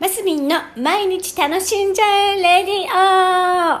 [0.00, 3.80] マスミンの毎日楽しんじゃえレディ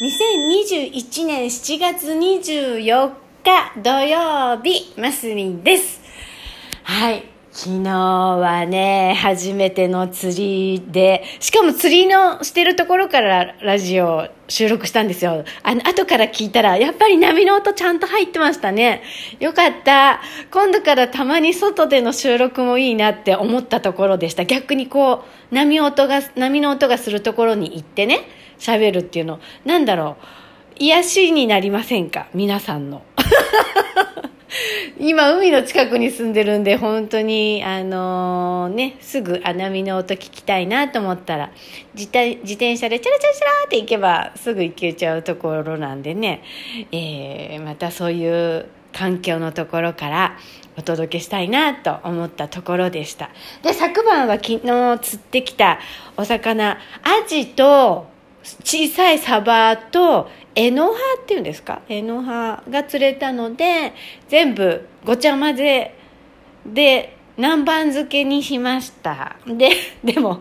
[0.00, 3.12] 2021年7月24
[3.44, 6.00] 日土曜日、マスミンです。
[6.84, 7.39] はい。
[7.62, 15.44] 昨日はね、初めての釣りで、しかも釣りのしてるところからラジオ収録したんですよ。
[15.62, 19.02] あの、後から聞いたら、やっぱり波の音ちゃんと入ってましたね。
[19.40, 20.22] よかった。
[20.50, 24.46] 今度からたまに外での収録もいいなって思ったところでした。
[24.46, 25.22] 逆にこ
[25.52, 28.20] う、波音が、波の音がするところに行ってね、
[28.58, 30.24] 喋るっていうの、なんだろう、
[30.78, 32.28] 癒しになりませんか？
[32.32, 33.02] 皆さんの。
[34.98, 41.50] 今海の近くに住んでるんで本当にあのねすぐあ波の音聞きたいなと思ったら
[41.94, 46.42] 自転自転車でチャラチャラチャラって行けばすぐ行けちゃうところなんでね、
[46.92, 50.36] えーまたそういう環境のところから
[50.76, 53.30] お届けしたいなと思ったところでした。
[53.62, 55.78] で昨晩は昨日釣ってきた
[56.16, 58.06] お魚アジと
[58.64, 61.82] 小さいサバとエノハっていうんですか？
[61.88, 63.92] エノハが釣れたので
[64.28, 65.94] 全部ごちゃ混ぜ
[66.66, 69.36] で南蛮漬けにしました。
[69.46, 69.70] で
[70.04, 70.40] でも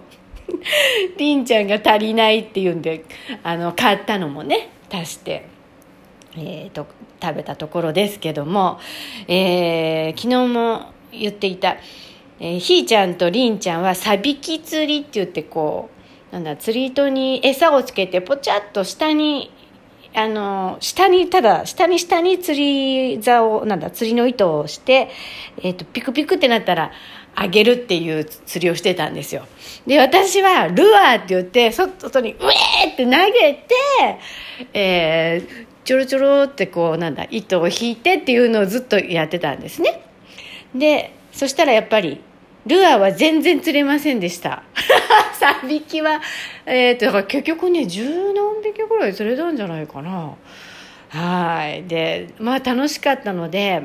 [1.18, 3.06] りんちゃんが足りないっていうんで
[3.44, 5.46] あの買ったのもね足して、
[6.36, 6.88] えーと
[7.22, 8.80] 食べたところですけども、
[9.28, 11.76] えー昨日も言っていた、
[12.40, 15.90] えーひーちゃんとりんちゃんはサビキ釣りって言ってこ
[16.32, 19.52] うなんだ釣り糸に餌をつけてポチャッと下に
[20.16, 25.10] あの下にただ下に下に釣り竿なんだ釣りの糸をして、
[25.58, 26.92] えー、とピクピクってなったら
[27.36, 29.46] あげるっていう釣りをしてたんですよ。
[29.86, 33.68] で私はルアーって言って外にウェーって投げて、
[34.74, 40.04] えーちょろちょろってこうなんだ糸を引いてっていうのをずっとやってたんですね。
[40.76, 42.22] でそしたらやっぱり
[42.70, 44.64] ルアーは全然釣れませんでした。
[45.64, 46.22] 3匹は
[46.66, 50.36] えっ、とだから結局ね十何匹ぐらい釣れたんじゃないかな。
[51.10, 51.84] はい。
[51.86, 53.84] でまあ楽しかったので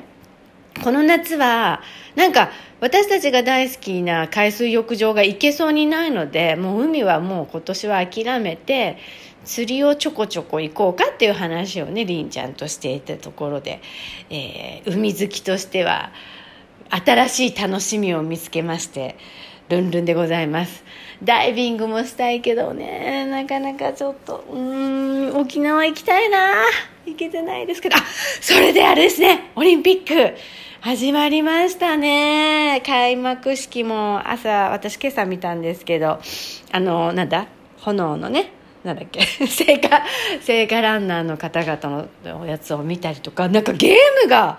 [0.82, 1.80] この夏は
[2.14, 2.50] なんか
[2.80, 8.98] 私たちが大好きな海水浴場が行けそうにないのでもう海はもう今年は諦めて
[9.44, 13.80] 釣りをちょこちょこ行こうかっていう話をねりんちゃんとしていたところで、
[14.30, 16.10] えー海好きとしては
[17.04, 19.16] 新しい楽しみを見つけまして
[19.68, 20.84] ルンルンでございます。
[21.22, 26.54] ダイビングもしたいけどねなかなかちょっとうん沖縄行きたいな。
[27.06, 27.96] 行けてないですけど。
[27.96, 28.00] あ
[28.40, 30.36] それであれですねオリンピック
[30.80, 32.82] 始まりましたね。
[32.84, 36.20] 開幕式も朝私今朝見たんですけど
[36.72, 37.46] あのなんだ？
[37.80, 38.50] 炎のね
[38.84, 39.22] なんだっけ？
[39.48, 39.88] 聖火
[40.42, 44.58] 聖火ランナーの方々のおやつを見たりとかなんかゲームが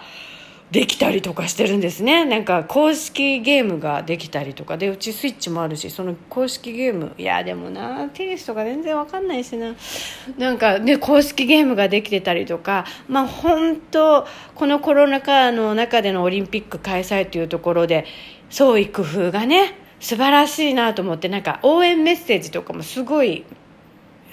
[0.71, 2.25] できたりとかしてるんですね。
[2.25, 4.77] なんか公式ゲームができたりとか。
[4.77, 7.13] でうちスイッチもあるしその公式ゲーム。
[7.17, 9.75] いやでもなテニスとか全然わかんないしな。
[10.37, 12.85] なんかね公式ゲームができてたりとか。
[13.07, 14.25] まあ本当
[14.55, 18.05] このコロナ禍の中でのオリンピック開催というところで
[18.49, 21.29] 創意工夫がね素晴らしいなと思って。
[21.29, 23.45] なんか応援メッセージとかもすごい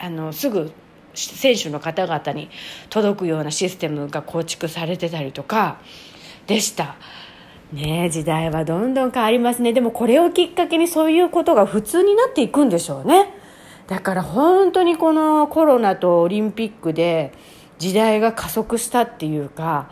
[0.00, 0.72] あのすぐ
[1.14, 2.48] 選手の方々に
[2.88, 5.78] 届くようなシステムが構築されてたりとか。
[6.54, 6.96] でした。
[7.72, 9.72] ね時代はどんどん変わりますね。
[9.72, 13.32] でもこれをきっかけにそういうことが普通になっていくんでしょうね。
[13.86, 17.32] だから本当にこのコロナとオリンピックで
[17.78, 19.90] 時代が加速したっていうか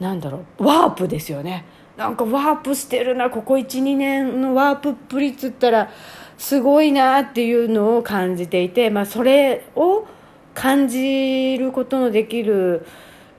[0.00, 1.64] なんだろうワープですよね。
[1.96, 5.90] なんかワープしてるなここ12年のワープっぷりっつったら
[6.38, 10.06] すごいなっていうのを感じていて、まあ、それを
[10.54, 12.86] 感じることのできる、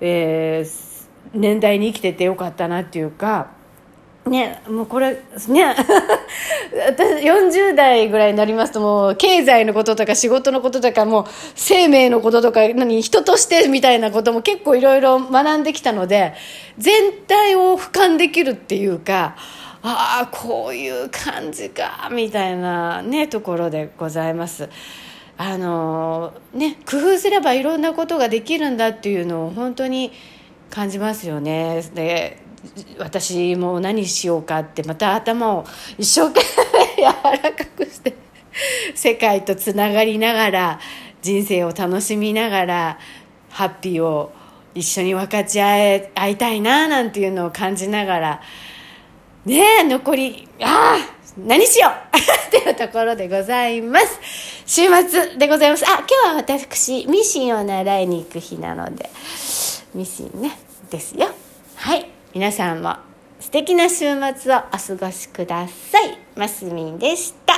[0.01, 0.88] えー
[1.33, 3.51] 年代に生きててよかったなっていうか
[4.29, 5.13] ねもうこれ
[5.47, 5.75] ね
[6.87, 11.25] 私40代ぐらいになりますともう経済のこととか仕事のこととかもう
[11.55, 16.33] 生命のこととか何人としてみたいなことも結構いろいろ学んできたので
[16.77, 19.35] 全体を俯瞰できるっていうか
[19.81, 24.69] ああこういう感じかみたいなねところでございます。
[25.37, 30.11] あのね工夫すればいろんなことができるんだっていうのを本当に
[30.69, 31.81] 感じますよね。
[31.93, 32.41] で
[32.97, 35.65] 私も何しようかってまた頭を
[35.97, 36.41] 一生懸
[36.97, 38.15] 命 柔らかくして
[38.93, 40.79] 世界とつながりながら
[41.21, 42.99] 人生を楽しみながら
[43.49, 44.31] ハッピーを
[44.75, 48.41] 一緒に分かち合え合いたいななんていうのを感じながら
[49.45, 54.19] ねえ残りああ何しよう っていうところでございます。
[54.65, 55.85] 週末でございます。
[55.85, 59.09] あ今日は私ミシンを習いに行く日なので。
[59.93, 60.57] ミシンね
[60.89, 61.27] ですよ
[61.75, 63.09] はい皆さんも
[63.39, 64.05] 素敵な週
[64.37, 66.17] 末をお過ごしください。
[66.35, 67.48] マスミンでした。